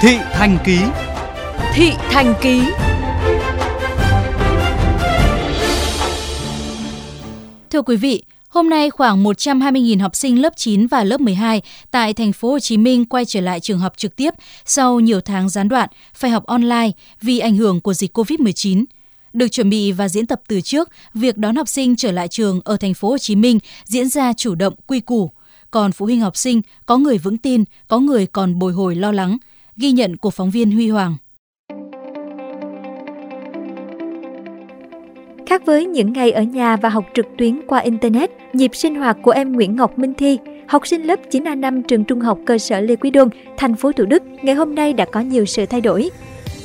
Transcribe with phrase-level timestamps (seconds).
[0.00, 0.78] Thị Thành Ký
[1.74, 2.62] Thị Thành Ký
[7.70, 12.14] Thưa quý vị, hôm nay khoảng 120.000 học sinh lớp 9 và lớp 12 tại
[12.14, 14.34] thành phố Hồ Chí Minh quay trở lại trường học trực tiếp
[14.64, 16.90] sau nhiều tháng gián đoạn phải học online
[17.20, 18.84] vì ảnh hưởng của dịch Covid-19.
[19.32, 22.60] Được chuẩn bị và diễn tập từ trước, việc đón học sinh trở lại trường
[22.64, 25.30] ở thành phố Hồ Chí Minh diễn ra chủ động, quy củ.
[25.70, 29.12] Còn phụ huynh học sinh có người vững tin, có người còn bồi hồi lo
[29.12, 29.38] lắng.
[29.76, 31.16] Ghi nhận của phóng viên Huy Hoàng.
[35.46, 39.16] Khác với những ngày ở nhà và học trực tuyến qua Internet, nhịp sinh hoạt
[39.22, 42.80] của em Nguyễn Ngọc Minh Thi, học sinh lớp 9A5 trường trung học cơ sở
[42.80, 45.80] Lê Quý Đôn, thành phố Thủ Đức, ngày hôm nay đã có nhiều sự thay
[45.80, 46.10] đổi.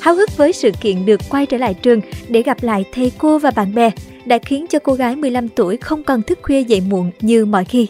[0.02, 3.40] Háo hức với sự kiện được quay trở lại trường để gặp lại thầy cô
[3.40, 3.92] và bạn bè
[4.26, 7.66] đã khiến cho cô gái 15 tuổi không còn thức khuya dậy muộn như mọi
[7.66, 7.88] khi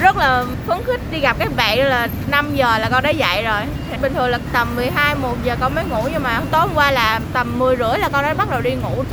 [0.00, 3.42] rất là phấn khích đi gặp các bạn là 5 giờ là con đã dậy
[3.42, 3.60] rồi.
[4.02, 6.90] Bình thường là tầm 12 1 giờ con mới ngủ nhưng mà tối hôm qua
[6.90, 9.04] là tầm 10 rưỡi là con đã bắt đầu đi ngủ.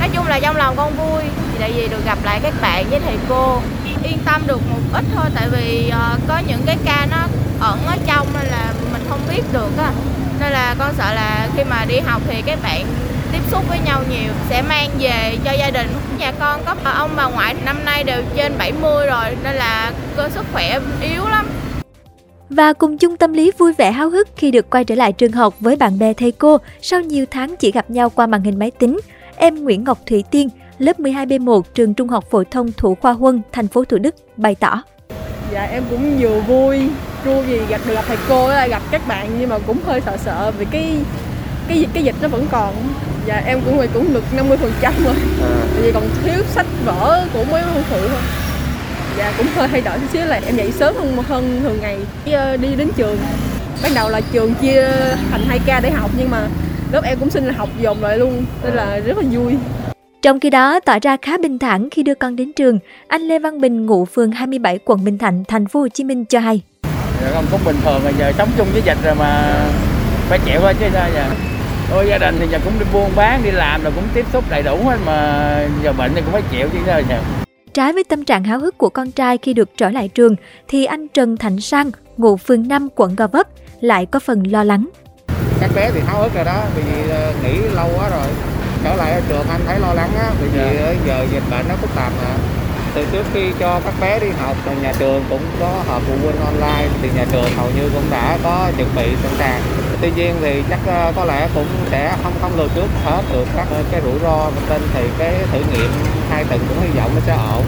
[0.00, 1.22] Nói chung là trong lòng con vui
[1.60, 3.60] tại vì được gặp lại các bạn với thầy cô.
[4.02, 7.16] Yên tâm được một ít thôi tại vì uh, có những cái ca nó
[7.60, 9.90] ẩn ở trong nên là mình không biết được á.
[10.40, 12.86] Nên là con sợ là khi mà đi học thì các bạn
[13.32, 15.88] tiếp xúc với nhau nhiều sẽ mang về cho gia đình
[16.18, 20.28] nhà con có ông bà ngoại năm nay đều trên 70 rồi nên là cơ
[20.28, 21.46] sức khỏe yếu lắm
[22.54, 25.32] và cùng chung tâm lý vui vẻ háo hức khi được quay trở lại trường
[25.32, 28.58] học với bạn bè thầy cô sau nhiều tháng chỉ gặp nhau qua màn hình
[28.58, 29.00] máy tính.
[29.36, 33.42] Em Nguyễn Ngọc Thủy Tiên, lớp 12B1 trường Trung học phổ thông Thủ Khoa Huân,
[33.52, 34.82] thành phố Thủ Đức bày tỏ.
[35.52, 36.80] Dạ em cũng vừa vui,
[37.24, 40.16] vui vì gặp được gặp thầy cô gặp các bạn nhưng mà cũng hơi sợ
[40.16, 40.96] sợ vì cái
[41.68, 42.74] cái dịch cái dịch nó vẫn còn
[43.26, 45.50] dạ em cũng cũng được 50 phần trăm rồi à.
[45.72, 48.20] tại vì còn thiếu sách vở của mấy ông phụ thôi
[49.18, 51.98] dạ cũng hơi thay đổi chút xíu là em dậy sớm hơn hơn thường ngày
[52.32, 53.18] ờ, đi đến trường
[53.82, 54.88] ban đầu là trường chia
[55.30, 56.48] thành hai ca để học nhưng mà
[56.92, 59.54] lớp em cũng xin là học dồn lại luôn nên là rất là vui
[60.22, 63.38] trong khi đó, tỏ ra khá bình thản khi đưa con đến trường, anh Lê
[63.38, 66.62] Văn Bình ngụ phường 27 quận Bình Thạnh, thành phố Hồ Chí Minh cho hay.
[67.22, 69.54] Dạ con cũng bình thường rồi giờ sống chung với dịch rồi mà
[70.28, 71.51] phải chịu thôi chứ sao giờ.
[71.90, 74.44] Ôi gia đình thì giờ cũng đi buôn bán, đi làm rồi cũng tiếp xúc
[74.50, 77.20] đầy đủ hết mà giờ bệnh thì cũng phải chịu chứ sao giờ.
[77.74, 80.36] Trái với tâm trạng háo hức của con trai khi được trở lại trường,
[80.68, 83.46] thì anh Trần Thành Sang, ngụ phường 5 quận Gò Vấp,
[83.80, 84.88] lại có phần lo lắng.
[85.60, 88.26] Các bé thì háo hức rồi đó, vì ờ, nghỉ lâu quá rồi.
[88.84, 90.94] Trở lại ở trường anh thấy lo lắng á, vì dạ.
[91.06, 92.34] giờ dịch bệnh nó phức tạp mà
[92.94, 96.40] từ trước khi cho các bé đi học nhà trường cũng có họp phụ huynh
[96.40, 99.60] online, thì nhà trường hầu như cũng đã có chuẩn bị sẵn sàng
[100.02, 103.44] tuy nhiên thì chắc ờ, có lẽ cũng sẽ không không lường trước hết được
[103.56, 105.90] các ờ, cái rủi ro vân vân thì cái thử nghiệm
[106.30, 107.64] hai tuần cũng hy vọng nó sẽ ổn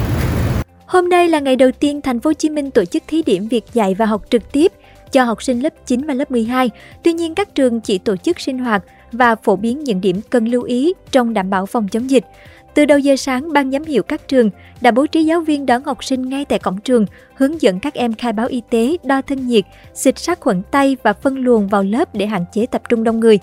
[0.86, 3.48] Hôm nay là ngày đầu tiên thành phố Hồ Chí Minh tổ chức thí điểm
[3.48, 4.72] việc dạy và học trực tiếp
[5.12, 6.70] cho học sinh lớp 9 và lớp 12.
[7.02, 8.82] Tuy nhiên các trường chỉ tổ chức sinh hoạt
[9.16, 12.24] và phổ biến những điểm cần lưu ý trong đảm bảo phòng chống dịch.
[12.74, 15.84] Từ đầu giờ sáng, ban giám hiệu các trường đã bố trí giáo viên đón
[15.84, 19.22] học sinh ngay tại cổng trường, hướng dẫn các em khai báo y tế, đo
[19.22, 19.64] thân nhiệt,
[19.94, 23.20] xịt sát khuẩn tay và phân luồng vào lớp để hạn chế tập trung đông
[23.20, 23.38] người.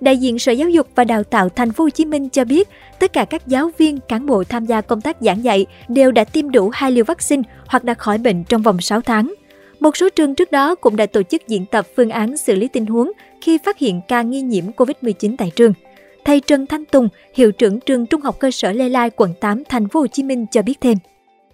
[0.00, 2.68] Đại diện Sở Giáo dục và Đào tạo Thành phố Hồ Chí Minh cho biết,
[2.98, 6.24] tất cả các giáo viên, cán bộ tham gia công tác giảng dạy đều đã
[6.24, 9.34] tiêm đủ hai liều vaccine hoặc đã khỏi bệnh trong vòng 6 tháng.
[9.80, 12.68] Một số trường trước đó cũng đã tổ chức diễn tập phương án xử lý
[12.68, 15.72] tình huống khi phát hiện ca nghi nhiễm COVID-19 tại trường.
[16.24, 19.62] Thầy Trần Thanh Tùng, hiệu trưởng trường Trung học cơ sở Lê Lai, quận 8,
[19.68, 20.98] thành phố Hồ Chí Minh cho biết thêm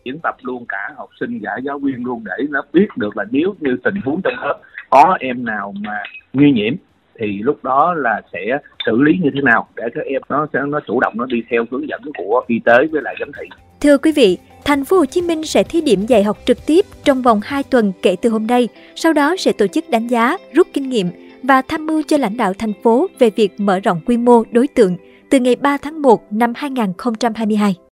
[0.05, 3.25] diễn tập luôn cả học sinh cả giáo viên luôn để nó biết được là
[3.31, 4.61] nếu như tình huống trong lớp
[4.91, 6.03] có em nào mà
[6.33, 6.75] nghi nhiễm
[7.19, 10.61] thì lúc đó là sẽ xử lý như thế nào để các em nó sẽ
[10.69, 13.49] nó chủ động nó đi theo hướng dẫn của y tế với lại giám thị.
[13.81, 16.87] Thưa quý vị, Thành phố Hồ Chí Minh sẽ thí điểm dạy học trực tiếp
[17.05, 20.39] trong vòng 2 tuần kể từ hôm nay, sau đó sẽ tổ chức đánh giá,
[20.53, 21.09] rút kinh nghiệm
[21.43, 24.69] và tham mưu cho lãnh đạo thành phố về việc mở rộng quy mô đối
[24.69, 24.97] tượng
[25.31, 27.77] từ ngày 3 tháng 1 năm 2022.